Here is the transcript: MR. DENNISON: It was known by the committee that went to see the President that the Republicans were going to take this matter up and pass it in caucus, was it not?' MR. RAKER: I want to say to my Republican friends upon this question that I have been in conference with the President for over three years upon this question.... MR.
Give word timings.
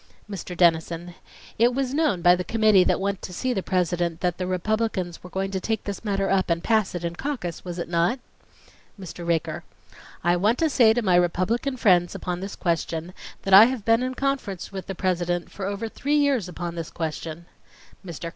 MR. 0.27 0.57
DENNISON: 0.57 1.13
It 1.59 1.75
was 1.75 1.93
known 1.93 2.23
by 2.23 2.35
the 2.35 2.43
committee 2.43 2.83
that 2.83 2.99
went 2.99 3.21
to 3.21 3.31
see 3.31 3.53
the 3.53 3.61
President 3.61 4.19
that 4.21 4.39
the 4.39 4.47
Republicans 4.47 5.21
were 5.23 5.29
going 5.29 5.51
to 5.51 5.59
take 5.59 5.83
this 5.83 6.03
matter 6.03 6.27
up 6.27 6.49
and 6.49 6.63
pass 6.63 6.95
it 6.95 7.05
in 7.05 7.15
caucus, 7.15 7.63
was 7.63 7.77
it 7.77 7.87
not?' 7.87 8.19
MR. 8.99 9.27
RAKER: 9.27 9.63
I 10.23 10.37
want 10.37 10.57
to 10.57 10.71
say 10.71 10.91
to 10.93 11.03
my 11.03 11.15
Republican 11.15 11.77
friends 11.77 12.15
upon 12.15 12.39
this 12.39 12.55
question 12.55 13.13
that 13.43 13.53
I 13.53 13.65
have 13.65 13.85
been 13.85 14.01
in 14.01 14.15
conference 14.15 14.71
with 14.71 14.87
the 14.87 14.95
President 14.95 15.51
for 15.51 15.67
over 15.67 15.87
three 15.87 16.17
years 16.17 16.49
upon 16.49 16.73
this 16.73 16.89
question.... 16.89 17.45
MR. 18.03 18.29